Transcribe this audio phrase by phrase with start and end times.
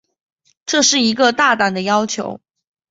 [0.65, 2.41] 这是一个大胆的要求。